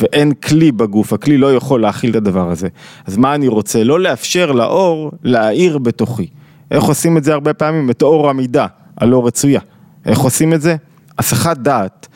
ואין 0.00 0.32
כלי 0.32 0.72
בגוף, 0.72 1.12
הכלי 1.12 1.38
לא 1.38 1.54
יכול 1.54 1.82
להכיל 1.82 2.10
את 2.10 2.16
הדבר 2.16 2.50
הזה. 2.50 2.68
אז 3.06 3.16
מה 3.16 3.34
אני 3.34 3.48
רוצה? 3.48 3.84
לא 3.84 4.00
לאפשר 4.00 4.52
לאור 4.52 5.10
להאיר 5.24 5.78
בתוכי. 5.78 6.26
איך 6.70 6.84
עושים 6.84 7.16
את 7.16 7.24
זה 7.24 7.32
הרבה 7.32 7.54
פעמים? 7.54 7.90
את 7.90 8.02
אור 8.02 8.30
המידה 8.30 8.66
הלא 8.96 9.26
רצויה. 9.26 9.60
איך 10.06 10.18
עושים 10.18 10.54
את 10.54 10.60
זה? 10.60 10.76
הסחת 11.18 11.58
דעת 11.58 12.08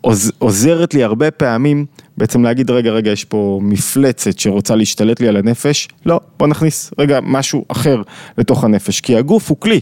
עוז, 0.00 0.32
עוזרת 0.38 0.94
לי 0.94 1.04
הרבה 1.04 1.30
פעמים 1.30 1.86
בעצם 2.16 2.42
להגיד 2.42 2.70
רגע 2.70 2.90
רגע 2.90 3.10
יש 3.10 3.24
פה 3.24 3.60
מפלצת 3.62 4.38
שרוצה 4.38 4.76
להשתלט 4.76 5.20
לי 5.20 5.28
על 5.28 5.36
הנפש, 5.36 5.88
לא 6.06 6.20
בוא 6.38 6.46
נכניס 6.46 6.90
רגע 6.98 7.18
משהו 7.22 7.64
אחר 7.68 8.02
לתוך 8.38 8.64
הנפש 8.64 9.00
כי 9.00 9.16
הגוף 9.16 9.48
הוא 9.48 9.56
כלי, 9.60 9.80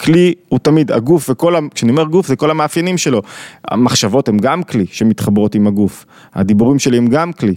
כלי 0.00 0.34
הוא 0.48 0.58
תמיד 0.58 0.92
הגוף 0.92 1.30
וכל, 1.30 1.54
כשאני 1.74 1.90
אומר 1.90 2.04
גוף 2.04 2.26
זה 2.26 2.36
כל 2.36 2.50
המאפיינים 2.50 2.98
שלו, 2.98 3.22
המחשבות 3.68 4.28
הם 4.28 4.38
גם 4.38 4.62
כלי 4.62 4.86
שמתחברות 4.90 5.54
עם 5.54 5.66
הגוף, 5.66 6.04
הדיבורים 6.34 6.78
שלי 6.78 6.96
הם 6.96 7.06
גם 7.06 7.32
כלי, 7.32 7.54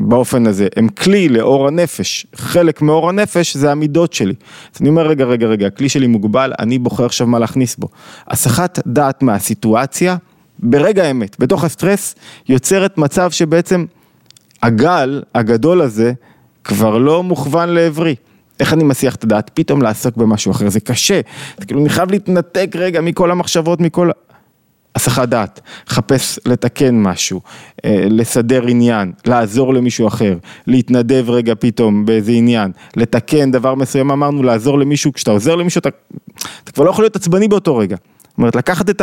באופן 0.00 0.46
הזה, 0.46 0.68
הם 0.76 0.88
כלי 0.88 1.28
לאור 1.28 1.68
הנפש, 1.68 2.26
חלק 2.34 2.82
מאור 2.82 3.08
הנפש 3.08 3.56
זה 3.56 3.70
המידות 3.70 4.12
שלי. 4.12 4.34
אז 4.74 4.80
אני 4.80 4.88
אומר 4.88 5.06
רגע 5.06 5.24
רגע 5.24 5.46
רגע, 5.46 5.66
הכלי 5.66 5.88
שלי 5.88 6.06
מוגבל, 6.06 6.52
אני 6.58 6.78
בוחר 6.78 7.04
עכשיו 7.04 7.26
מה 7.26 7.38
להכניס 7.38 7.76
בו. 7.76 7.88
הסחת 8.28 8.78
דעת 8.86 9.22
מהסיטואציה 9.22 10.16
ברגע 10.58 11.04
האמת, 11.04 11.36
בתוך 11.38 11.64
הסטרס, 11.64 12.14
יוצרת 12.48 12.98
מצב 12.98 13.30
שבעצם 13.30 13.84
הגל 14.62 15.22
הגדול 15.34 15.80
הזה 15.80 16.12
כבר 16.64 16.98
לא 16.98 17.22
מוכוון 17.22 17.68
לעברי. 17.68 18.14
איך 18.60 18.72
אני 18.72 18.84
מסיח 18.84 19.14
את 19.14 19.24
הדעת? 19.24 19.50
פתאום 19.54 19.82
לעסוק 19.82 20.16
במשהו 20.16 20.52
אחר, 20.52 20.68
זה 20.68 20.80
קשה, 20.80 21.20
זה 21.58 21.66
כאילו 21.66 21.80
אני 21.80 21.88
חייב 21.88 22.10
להתנתק 22.10 22.70
רגע 22.74 23.00
מכל 23.00 23.30
המחשבות, 23.30 23.80
מכל... 23.80 24.10
הסחת 24.96 25.28
דעת, 25.28 25.60
חפש 25.88 26.38
לתקן 26.46 27.02
משהו, 27.02 27.40
אה, 27.84 28.06
לסדר 28.10 28.66
עניין, 28.66 29.12
לעזור 29.26 29.74
למישהו 29.74 30.08
אחר, 30.08 30.36
להתנדב 30.66 31.24
רגע 31.30 31.54
פתאום 31.58 32.06
באיזה 32.06 32.32
עניין, 32.32 32.70
לתקן 32.96 33.50
דבר 33.50 33.74
מסוים, 33.74 34.10
אמרנו 34.10 34.42
לעזור 34.42 34.78
למישהו, 34.78 35.12
כשאתה 35.12 35.30
עוזר 35.30 35.54
למישהו 35.54 35.78
אתה, 35.78 35.88
אתה 36.64 36.72
כבר 36.72 36.84
לא 36.84 36.90
יכול 36.90 37.04
להיות 37.04 37.16
עצבני 37.16 37.48
באותו 37.48 37.76
רגע. 37.76 37.96
זאת 38.28 38.38
אומרת, 38.38 38.56
לקחת 38.56 38.90
את 38.90 39.02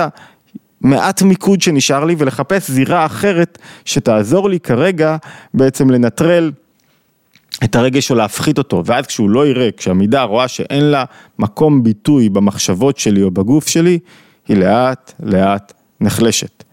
מעט 0.81 1.21
מיקוד 1.21 1.61
שנשאר 1.61 2.05
לי 2.05 2.15
ולחפש 2.17 2.71
זירה 2.71 3.05
אחרת 3.05 3.57
שתעזור 3.85 4.49
לי 4.49 4.59
כרגע 4.59 5.17
בעצם 5.53 5.89
לנטרל 5.89 6.51
את 7.63 7.75
הרגש 7.75 8.11
או 8.11 8.15
להפחית 8.15 8.57
אותו, 8.57 8.83
ואז 8.85 9.07
כשהוא 9.07 9.29
לא 9.29 9.47
יראה, 9.47 9.69
כשהמידה 9.77 10.23
רואה 10.23 10.47
שאין 10.47 10.83
לה 10.83 11.05
מקום 11.39 11.83
ביטוי 11.83 12.29
במחשבות 12.29 12.97
שלי 12.97 13.23
או 13.23 13.31
בגוף 13.31 13.67
שלי, 13.67 13.99
היא 14.47 14.57
לאט 14.57 15.13
לאט 15.23 15.73
נחלשת. 16.03 16.63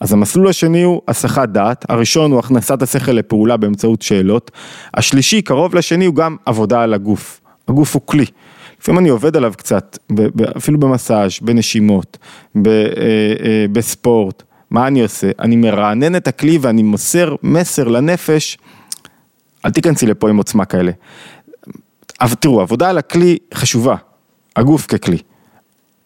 אז 0.00 0.12
המסלול 0.12 0.48
השני 0.48 0.82
הוא 0.82 1.02
הסחת 1.08 1.48
דעת, 1.48 1.84
הראשון 1.88 2.30
הוא 2.30 2.38
הכנסת 2.38 2.82
השכל 2.82 3.12
לפעולה 3.12 3.56
באמצעות 3.56 4.02
שאלות, 4.02 4.50
השלישי, 4.94 5.42
קרוב 5.42 5.74
לשני, 5.74 6.04
הוא 6.04 6.14
גם 6.14 6.36
עבודה 6.46 6.82
על 6.82 6.94
הגוף. 6.94 7.40
הגוף 7.68 7.94
הוא 7.94 8.02
כלי. 8.04 8.24
לפעמים 8.80 8.98
אני 9.00 9.08
עובד 9.08 9.36
עליו 9.36 9.52
קצת, 9.56 9.98
אפילו 10.56 10.80
במסאז', 10.80 11.30
בנשימות, 11.42 12.18
אה, 12.56 12.60
אה, 12.66 13.66
בספורט, 13.72 14.42
מה 14.70 14.86
אני 14.86 15.02
עושה? 15.02 15.30
אני 15.38 15.56
מרענן 15.56 16.16
את 16.16 16.28
הכלי 16.28 16.58
ואני 16.60 16.82
מוסר 16.82 17.34
מסר 17.42 17.88
לנפש, 17.88 18.58
אל 19.64 19.70
תיכנסי 19.70 20.06
לפה 20.06 20.28
עם 20.28 20.36
עוצמה 20.36 20.64
כאלה. 20.64 20.92
אבל 22.20 22.34
תראו, 22.34 22.60
עבודה 22.60 22.90
על 22.90 22.98
הכלי 22.98 23.38
חשובה, 23.54 23.96
הגוף 24.56 24.86
ככלי. 24.86 25.18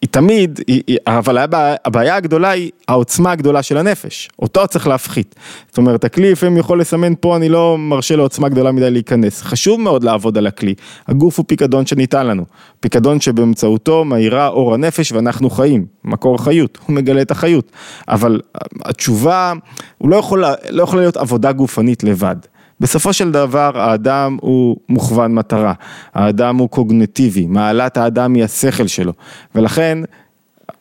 היא 0.01 0.09
תמיד, 0.11 0.59
היא, 0.67 0.97
אבל 1.07 1.37
הבעיה, 1.37 1.75
הבעיה 1.85 2.15
הגדולה 2.15 2.49
היא 2.49 2.71
העוצמה 2.87 3.31
הגדולה 3.31 3.63
של 3.63 3.77
הנפש, 3.77 4.29
אותו 4.39 4.67
צריך 4.67 4.87
להפחית. 4.87 5.35
זאת 5.67 5.77
אומרת, 5.77 6.03
הכלי 6.03 6.31
לפעמים 6.31 6.57
יכול 6.57 6.81
לסמן 6.81 7.13
פה, 7.19 7.35
אני 7.35 7.49
לא 7.49 7.77
מרשה 7.77 8.15
לעוצמה 8.15 8.49
גדולה 8.49 8.71
מדי 8.71 8.91
להיכנס. 8.91 9.41
חשוב 9.41 9.81
מאוד 9.81 10.03
לעבוד 10.03 10.37
על 10.37 10.47
הכלי, 10.47 10.73
הגוף 11.07 11.37
הוא 11.37 11.45
פיקדון 11.47 11.85
שניתן 11.85 12.27
לנו, 12.27 12.45
פיקדון 12.79 13.19
שבאמצעותו 13.19 14.05
מאירה 14.05 14.47
אור 14.47 14.73
הנפש 14.73 15.11
ואנחנו 15.11 15.49
חיים, 15.49 15.85
מקור 16.03 16.43
חיות, 16.43 16.77
הוא 16.85 16.95
מגלה 16.95 17.21
את 17.21 17.31
החיות. 17.31 17.71
אבל 18.07 18.41
התשובה, 18.85 19.53
הוא 19.97 20.09
לא 20.09 20.15
יכול, 20.15 20.43
לא 20.69 20.83
יכול 20.83 20.99
להיות 20.99 21.17
עבודה 21.17 21.51
גופנית 21.51 22.03
לבד. 22.03 22.35
בסופו 22.79 23.13
של 23.13 23.31
דבר 23.31 23.71
האדם 23.75 24.37
הוא 24.41 24.77
מוכוון 24.89 25.35
מטרה, 25.35 25.73
האדם 26.13 26.57
הוא 26.57 26.69
קוגנטיבי, 26.69 27.47
מעלת 27.47 27.97
האדם 27.97 28.33
היא 28.33 28.43
השכל 28.43 28.87
שלו, 28.87 29.13
ולכן 29.55 29.97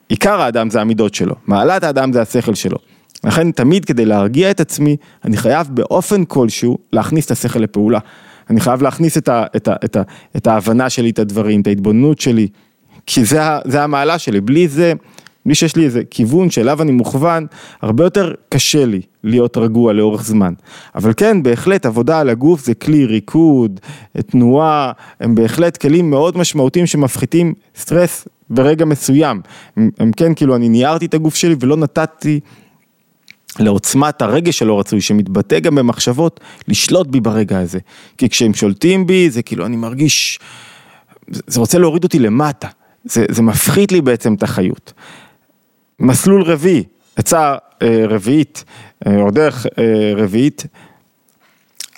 עיקר 0.08 0.40
האדם 0.40 0.70
זה 0.70 0.80
המידות 0.80 1.14
שלו, 1.14 1.34
מעלת 1.46 1.84
האדם 1.84 2.12
זה 2.12 2.22
השכל 2.22 2.54
שלו. 2.54 2.78
לכן 3.24 3.50
תמיד 3.50 3.84
כדי 3.84 4.04
להרגיע 4.04 4.50
את 4.50 4.60
עצמי, 4.60 4.96
אני 5.24 5.36
חייב 5.36 5.68
באופן 5.70 6.24
כלשהו 6.24 6.78
להכניס 6.92 7.26
את 7.26 7.30
השכל 7.30 7.58
לפעולה. 7.58 7.98
אני 8.50 8.60
חייב 8.60 8.82
להכניס 8.82 9.18
את, 9.18 9.28
ה, 9.28 9.44
את, 9.56 9.68
ה, 9.68 9.74
את, 9.84 9.96
ה, 9.96 10.02
את 10.36 10.46
ההבנה 10.46 10.90
שלי, 10.90 11.10
את 11.10 11.18
הדברים, 11.18 11.60
את 11.60 11.66
ההתבוננות 11.66 12.20
שלי, 12.20 12.48
כי 13.06 13.24
זה, 13.24 13.40
זה 13.64 13.82
המעלה 13.82 14.18
שלי, 14.18 14.40
בלי 14.40 14.68
זה 14.68 14.92
בלי 15.46 15.54
שיש 15.54 15.76
לי 15.76 15.84
איזה 15.84 16.02
כיוון 16.10 16.50
שאליו 16.50 16.82
אני 16.82 16.92
מוכוון, 16.92 17.46
הרבה 17.82 18.04
יותר 18.04 18.32
קשה 18.48 18.84
לי 18.84 19.00
להיות 19.24 19.56
רגוע 19.56 19.92
לאורך 19.92 20.24
זמן. 20.24 20.54
אבל 20.94 21.12
כן, 21.16 21.42
בהחלט 21.42 21.86
עבודה 21.86 22.20
על 22.20 22.28
הגוף 22.28 22.64
זה 22.64 22.74
כלי 22.74 23.04
ריקוד, 23.04 23.80
תנועה, 24.26 24.92
הם 25.20 25.34
בהחלט 25.34 25.76
כלים 25.76 26.10
מאוד 26.10 26.38
משמעותיים 26.38 26.86
שמפחיתים 26.86 27.54
סטרס 27.76 28.28
ברגע 28.50 28.84
מסוים. 28.84 29.40
הם, 29.76 29.90
הם 29.98 30.12
כן, 30.12 30.34
כאילו, 30.34 30.56
אני 30.56 30.68
ניירתי 30.68 31.06
את 31.06 31.14
הגוף 31.14 31.34
שלי 31.34 31.54
ולא 31.60 31.76
נתתי 31.76 32.40
לעוצמת 33.58 34.22
הרגש 34.22 34.62
הלא 34.62 34.80
רצוי 34.80 35.00
שמתבטא 35.00 35.58
גם 35.58 35.74
במחשבות, 35.74 36.40
לשלוט 36.68 37.06
בי 37.06 37.20
ברגע 37.20 37.58
הזה. 37.58 37.78
כי 38.18 38.28
כשהם 38.28 38.54
שולטים 38.54 39.06
בי 39.06 39.30
זה 39.30 39.42
כאילו 39.42 39.66
אני 39.66 39.76
מרגיש, 39.76 40.38
זה 41.28 41.60
רוצה 41.60 41.78
להוריד 41.78 42.04
אותי 42.04 42.18
למטה, 42.18 42.68
זה, 43.04 43.24
זה 43.30 43.42
מפחית 43.42 43.92
לי 43.92 44.00
בעצם 44.00 44.34
את 44.34 44.42
החיות. 44.42 44.92
מסלול 46.00 46.42
רביעי, 46.42 46.84
עצה 47.16 47.54
אה, 47.82 48.04
רביעית, 48.08 48.64
אה, 49.06 49.20
או 49.20 49.30
דרך 49.30 49.66
אה, 49.78 50.12
רביעית, 50.16 50.66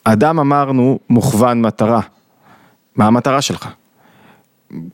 אדם 0.04 0.38
אמרנו 0.38 0.98
מוכוון 1.10 1.60
מטרה, 1.60 2.00
מה 2.96 3.06
המטרה 3.06 3.42
שלך? 3.42 3.68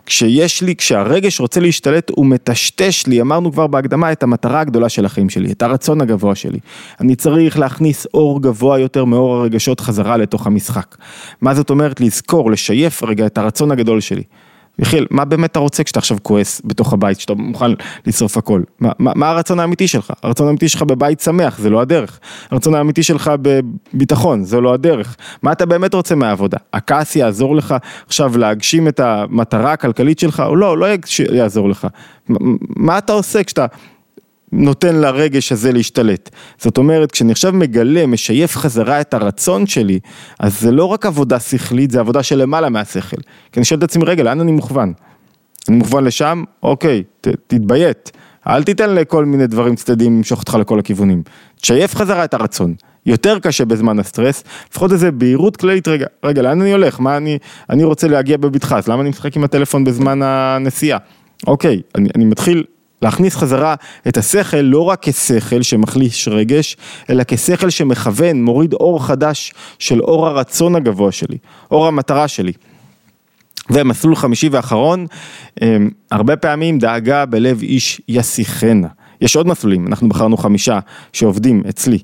כשיש 0.06 0.62
לי, 0.62 0.76
כשהרגש 0.76 1.40
רוצה 1.40 1.60
להשתלט 1.60 2.10
הוא 2.10 2.26
מטשטש 2.26 3.06
לי, 3.06 3.20
אמרנו 3.20 3.52
כבר 3.52 3.66
בהקדמה, 3.66 4.12
את 4.12 4.22
המטרה 4.22 4.60
הגדולה 4.60 4.88
של 4.88 5.04
החיים 5.04 5.30
שלי, 5.30 5.52
את 5.52 5.62
הרצון 5.62 6.00
הגבוה 6.00 6.34
שלי. 6.34 6.58
אני 7.00 7.16
צריך 7.16 7.58
להכניס 7.58 8.06
אור 8.14 8.42
גבוה 8.42 8.78
יותר 8.78 9.04
מאור 9.04 9.36
הרגשות 9.36 9.80
חזרה 9.80 10.16
לתוך 10.16 10.46
המשחק. 10.46 10.96
מה 11.40 11.54
זאת 11.54 11.70
אומרת? 11.70 12.00
לזכור, 12.00 12.50
לשייף 12.50 13.02
רגע 13.02 13.26
את 13.26 13.38
הרצון 13.38 13.70
הגדול 13.70 14.00
שלי. 14.00 14.22
יחיל, 14.78 15.06
מה 15.10 15.24
באמת 15.24 15.50
אתה 15.50 15.58
רוצה 15.58 15.84
כשאתה 15.84 15.98
עכשיו 15.98 16.16
כועס 16.22 16.62
בתוך 16.64 16.92
הבית, 16.92 17.18
כשאתה 17.18 17.34
מוכן 17.34 17.70
לשרוף 18.06 18.36
הכל? 18.36 18.62
מה, 18.80 18.92
מה, 18.98 19.12
מה 19.14 19.30
הרצון 19.30 19.60
האמיתי 19.60 19.88
שלך? 19.88 20.12
הרצון 20.22 20.46
האמיתי 20.46 20.68
שלך 20.68 20.82
בבית 20.82 21.20
שמח, 21.20 21.58
זה 21.58 21.70
לא 21.70 21.80
הדרך. 21.80 22.20
הרצון 22.50 22.74
האמיתי 22.74 23.02
שלך 23.02 23.32
בביטחון, 23.42 24.44
זה 24.44 24.60
לא 24.60 24.74
הדרך. 24.74 25.16
מה 25.42 25.52
אתה 25.52 25.66
באמת 25.66 25.94
רוצה 25.94 26.14
מהעבודה? 26.14 26.58
הכעס 26.72 27.16
יעזור 27.16 27.56
לך 27.56 27.74
עכשיו 28.06 28.38
להגשים 28.38 28.88
את 28.88 29.00
המטרה 29.00 29.72
הכלכלית 29.72 30.18
שלך, 30.18 30.42
או 30.46 30.56
לא, 30.56 30.78
לא 30.78 30.86
יעזור 31.32 31.68
לך. 31.68 31.86
מה 32.76 32.98
אתה 32.98 33.12
עושה 33.12 33.44
כשאתה 33.44 33.66
נותן 34.54 34.96
לרגש 34.96 35.52
הזה 35.52 35.72
להשתלט. 35.72 36.30
זאת 36.58 36.78
אומרת, 36.78 37.12
כשאני 37.12 37.32
עכשיו 37.32 37.52
מגלה, 37.52 38.06
משייף 38.06 38.56
חזרה 38.56 39.00
את 39.00 39.14
הרצון 39.14 39.66
שלי, 39.66 39.98
אז 40.40 40.60
זה 40.60 40.70
לא 40.70 40.84
רק 40.84 41.06
עבודה 41.06 41.40
שכלית, 41.40 41.90
זה 41.90 42.00
עבודה 42.00 42.22
של 42.22 42.38
למעלה 42.38 42.68
מהשכל. 42.68 43.16
כי 43.52 43.60
אני 43.60 43.64
שואל 43.64 43.78
את 43.78 43.82
עצמי, 43.84 44.04
רגע, 44.04 44.22
לאן 44.22 44.40
אני 44.40 44.52
מוכוון? 44.52 44.92
אני 45.68 45.76
מוכוון 45.76 46.04
לשם? 46.04 46.44
אוקיי, 46.62 47.02
ת, 47.20 47.28
תתביית. 47.46 48.12
אל 48.46 48.62
תיתן 48.62 48.94
לכל 48.94 49.24
מיני 49.24 49.46
דברים 49.46 49.74
צדדים 49.74 50.16
למשוך 50.16 50.40
אותך 50.40 50.54
לכל 50.60 50.78
הכיוונים. 50.78 51.22
תשייף 51.60 51.94
חזרה 51.94 52.24
את 52.24 52.34
הרצון. 52.34 52.74
יותר 53.06 53.38
קשה 53.38 53.64
בזמן 53.64 53.98
הסטרס, 53.98 54.44
לפחות 54.70 54.92
איזה 54.92 55.10
בהירות 55.10 55.56
כללית, 55.56 55.88
רגע, 55.88 56.06
רגע, 56.24 56.42
לאן 56.42 56.60
אני 56.60 56.72
הולך? 56.72 57.00
מה 57.00 57.16
אני, 57.16 57.38
אני 57.70 57.84
רוצה 57.84 58.08
להגיע 58.08 58.36
בבטחה, 58.36 58.78
אז 58.78 58.88
למה 58.88 59.02
אני 59.02 59.10
משחק 59.10 59.36
עם 59.36 59.44
הטלפון 59.44 59.84
בזמן 59.84 60.22
הנסיעה? 60.22 60.98
אוקיי, 61.46 61.80
אני, 61.94 62.08
אני 62.14 62.24
מתחיל 62.24 62.64
להכניס 63.02 63.36
חזרה 63.36 63.74
את 64.08 64.16
השכל 64.16 64.56
לא 64.56 64.84
רק 64.84 64.98
כשכל 65.02 65.62
שמחליש 65.62 66.28
רגש, 66.28 66.76
אלא 67.10 67.22
כשכל 67.26 67.70
שמכוון, 67.70 68.44
מוריד 68.44 68.72
אור 68.72 69.06
חדש 69.06 69.52
של 69.78 70.00
אור 70.00 70.26
הרצון 70.26 70.76
הגבוה 70.76 71.12
שלי, 71.12 71.38
אור 71.70 71.86
המטרה 71.86 72.28
שלי. 72.28 72.52
ומסלול 73.70 74.16
חמישי 74.16 74.48
ואחרון, 74.48 75.06
אמ, 75.62 75.90
הרבה 76.10 76.36
פעמים 76.36 76.78
דאגה 76.78 77.26
בלב 77.26 77.62
איש 77.62 78.00
יסיחנה. 78.08 78.88
יש 79.20 79.36
עוד 79.36 79.46
מסלולים, 79.46 79.86
אנחנו 79.86 80.08
בחרנו 80.08 80.36
חמישה 80.36 80.78
שעובדים 81.12 81.62
אצלי. 81.68 81.98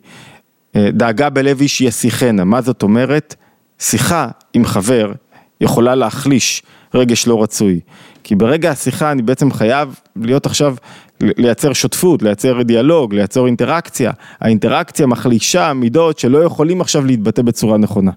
אה, 0.77 0.91
דאגה 0.93 1.31
בלב 1.31 1.61
איש 1.61 1.81
יסיחנה, 1.81 2.45
מה 2.45 2.61
זאת 2.61 2.83
אומרת? 2.83 3.35
שיחה 3.79 4.29
עם 4.55 4.65
חבר 4.65 5.13
יכולה 5.61 5.95
להחליש 5.95 6.63
רגש 6.95 7.27
לא 7.27 7.43
רצוי. 7.43 7.81
כי 8.25 8.35
ברגע 8.35 8.71
השיחה 8.71 9.13
אני 9.13 9.23
בעצם 9.23 9.53
חייב 9.53 9.95
להיות 10.17 10.47
עכשיו, 10.47 10.75
לייצר 11.21 11.73
שותפות, 11.73 12.23
לייצר 12.23 12.63
דיאלוג, 12.63 13.15
לייצר 13.15 13.47
אינטראקציה. 13.47 14.13
האינטראקציה 14.41 15.07
מחלישה 15.07 15.73
מידות 15.73 16.19
שלא 16.19 16.39
יכולים 16.39 16.81
עכשיו 16.81 17.05
להתבטא 17.05 17.43
בצורה 17.43 17.79
נכונה. 17.79 18.11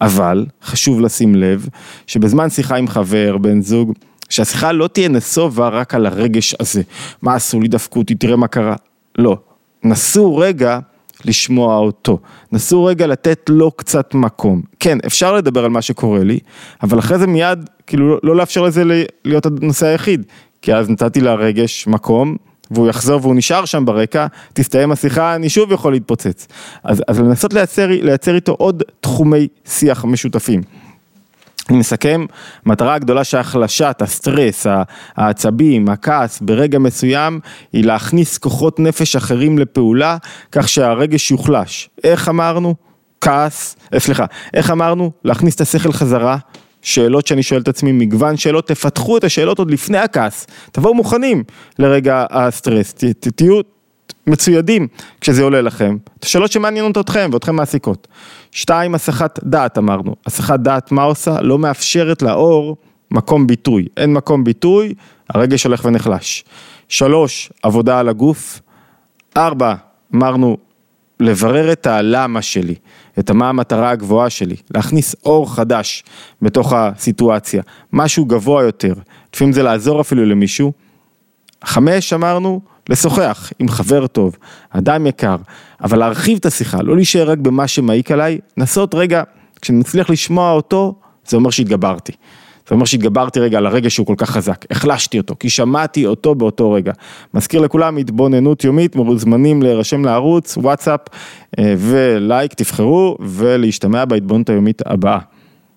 אבל 0.00 0.46
חשוב 0.62 1.00
לשים 1.00 1.34
לב 1.34 1.68
שבזמן 2.06 2.50
שיחה 2.50 2.76
עם 2.76 2.88
חבר, 2.88 3.38
בן 3.38 3.60
זוג, 3.62 3.92
שהשיחה 4.28 4.72
לא 4.72 4.86
תהיה 4.86 5.08
נסובה 5.08 5.68
רק 5.68 5.94
על 5.94 6.06
הרגש 6.06 6.54
הזה. 6.60 6.82
מה 7.22 7.34
עשו 7.34 7.60
לי, 7.60 7.68
דפקו 7.68 7.98
אותי, 7.98 8.14
תראה 8.14 8.36
מה 8.36 8.46
קרה. 8.46 8.76
לא. 9.18 9.36
נסו 9.84 10.36
רגע 10.36 10.78
לשמוע 11.24 11.76
אותו. 11.76 12.18
נסו 12.52 12.84
רגע 12.84 13.06
לתת 13.06 13.40
לו 13.48 13.70
קצת 13.70 14.14
מקום. 14.14 14.62
כן, 14.80 14.98
אפשר 15.06 15.34
לדבר 15.34 15.64
על 15.64 15.70
מה 15.70 15.82
שקורה 15.82 16.24
לי, 16.24 16.38
אבל 16.82 16.98
אחרי 16.98 17.18
זה 17.18 17.26
מיד, 17.26 17.70
כאילו, 17.86 18.18
לא 18.22 18.36
לאפשר 18.36 18.62
לזה 18.62 19.02
להיות 19.24 19.46
הנושא 19.46 19.86
היחיד. 19.86 20.26
כי 20.62 20.74
אז 20.74 20.90
נתתי 20.90 21.20
לרגש 21.20 21.86
מקום, 21.86 22.36
והוא 22.70 22.88
יחזור 22.88 23.20
והוא 23.22 23.34
נשאר 23.34 23.64
שם 23.64 23.84
ברקע, 23.84 24.26
תסתיים 24.52 24.92
השיחה, 24.92 25.34
אני 25.34 25.48
שוב 25.48 25.72
יכול 25.72 25.92
להתפוצץ. 25.92 26.46
אז, 26.84 27.02
אז 27.08 27.20
לנסות 27.20 27.52
לייצר, 27.54 27.86
לייצר 27.88 28.34
איתו 28.34 28.52
עוד 28.52 28.82
תחומי 29.00 29.48
שיח 29.66 30.04
משותפים. 30.04 30.62
אני 31.70 31.78
מסכם, 31.78 32.26
מטרה 32.66 32.94
הגדולה 32.94 33.24
שהחלשת, 33.24 33.96
הסטרס, 34.00 34.66
העצבים, 35.16 35.88
הכעס 35.88 36.40
ברגע 36.40 36.78
מסוים 36.78 37.40
היא 37.72 37.84
להכניס 37.84 38.38
כוחות 38.38 38.80
נפש 38.80 39.16
אחרים 39.16 39.58
לפעולה 39.58 40.16
כך 40.52 40.68
שהרגש 40.68 41.30
יוחלש. 41.30 41.90
איך 42.04 42.28
אמרנו? 42.28 42.74
כעס, 43.20 43.76
אה, 43.94 44.00
סליחה, 44.00 44.24
איך 44.54 44.70
אמרנו? 44.70 45.10
להכניס 45.24 45.54
את 45.54 45.60
השכל 45.60 45.92
חזרה, 45.92 46.36
שאלות 46.82 47.26
שאני 47.26 47.42
שואל 47.42 47.60
את 47.60 47.68
עצמי, 47.68 47.92
מגוון 47.92 48.36
שאלות, 48.36 48.68
תפתחו 48.68 49.16
את 49.16 49.24
השאלות 49.24 49.58
עוד 49.58 49.70
לפני 49.70 49.98
הכעס, 49.98 50.46
תבואו 50.72 50.94
מוכנים 50.94 51.44
לרגע 51.78 52.24
הסטרס, 52.30 52.92
ת, 52.92 53.04
ת, 53.04 53.28
תהיו 53.28 53.60
מצוידים 54.26 54.86
כשזה 55.20 55.42
עולה 55.42 55.60
לכם, 55.60 55.96
את 56.18 56.24
השאלות 56.24 56.52
שמעניינות 56.52 56.98
אתכם 56.98 57.30
ואתכם 57.32 57.56
מעסיקות. 57.56 58.08
שתיים, 58.50 58.94
הסחת 58.94 59.40
דעת 59.44 59.78
אמרנו, 59.78 60.16
הסחת 60.26 60.60
דעת 60.60 60.92
מה 60.92 61.02
עושה? 61.02 61.40
לא 61.40 61.58
מאפשרת 61.58 62.22
לאור 62.22 62.76
מקום 63.10 63.46
ביטוי, 63.46 63.86
אין 63.96 64.12
מקום 64.12 64.44
ביטוי, 64.44 64.94
הרגש 65.30 65.64
הולך 65.64 65.84
ונחלש. 65.84 66.44
שלוש, 66.88 67.52
עבודה 67.62 67.98
על 67.98 68.08
הגוף. 68.08 68.60
ארבע, 69.36 69.74
אמרנו, 70.14 70.56
לברר 71.20 71.72
את 71.72 71.86
הלמה 71.86 72.42
שלי, 72.42 72.74
את 73.18 73.30
מה 73.30 73.48
המטרה 73.48 73.90
הגבוהה 73.90 74.30
שלי, 74.30 74.56
להכניס 74.74 75.16
אור 75.24 75.54
חדש 75.54 76.04
בתוך 76.42 76.72
הסיטואציה, 76.72 77.62
משהו 77.92 78.24
גבוה 78.24 78.62
יותר, 78.62 78.94
לפעמים 79.34 79.52
זה 79.52 79.62
לעזור 79.62 80.00
אפילו 80.00 80.24
למישהו. 80.24 80.72
חמש, 81.64 82.12
אמרנו, 82.12 82.60
לשוחח 82.90 83.52
עם 83.58 83.68
חבר 83.68 84.06
טוב, 84.06 84.36
אדם 84.70 85.06
יקר, 85.06 85.36
אבל 85.84 85.98
להרחיב 85.98 86.38
את 86.38 86.46
השיחה, 86.46 86.82
לא 86.82 86.96
להישאר 86.96 87.30
רק 87.30 87.38
במה 87.38 87.68
שמעיק 87.68 88.10
עליי, 88.10 88.38
נסות 88.56 88.94
רגע, 88.94 89.22
כשנצליח 89.62 90.10
לשמוע 90.10 90.52
אותו, 90.52 90.94
זה 91.26 91.36
אומר 91.36 91.50
שהתגברתי. 91.50 92.12
זה 92.68 92.74
אומר 92.74 92.84
שהתגברתי 92.84 93.40
רגע 93.40 93.58
על 93.58 93.66
הרגע 93.66 93.90
שהוא 93.90 94.06
כל 94.06 94.14
כך 94.16 94.30
חזק, 94.30 94.64
החלשתי 94.70 95.18
אותו, 95.18 95.34
כי 95.40 95.50
שמעתי 95.50 96.06
אותו 96.06 96.34
באותו 96.34 96.72
רגע. 96.72 96.92
מזכיר 97.34 97.60
לכולם, 97.60 97.96
התבוננות 97.96 98.64
יומית, 98.64 98.96
מוזמנים 98.96 99.62
להירשם 99.62 100.04
לערוץ, 100.04 100.56
וואטסאפ 100.56 101.00
אה, 101.58 101.74
ולייק, 101.78 102.54
תבחרו, 102.54 103.16
ולהשתמע 103.20 104.04
בהתבוננות 104.04 104.50
היומית 104.50 104.82
הבאה. 104.86 105.18